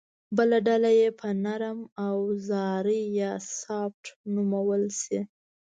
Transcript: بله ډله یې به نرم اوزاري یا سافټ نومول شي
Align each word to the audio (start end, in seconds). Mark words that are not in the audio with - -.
بله 0.37 0.57
ډله 0.67 0.89
یې 0.99 1.07
به 1.17 1.29
نرم 1.43 1.79
اوزاري 2.09 3.01
یا 3.21 3.33
سافټ 3.59 4.03
نومول 4.33 4.83
شي 5.01 5.19